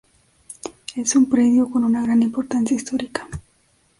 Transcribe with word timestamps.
Es 0.95 1.15
un 1.15 1.29
predio 1.29 1.69
con 1.69 1.83
una 1.83 2.01
gran 2.01 2.23
importancia 2.23 2.75
histórica. 2.75 3.29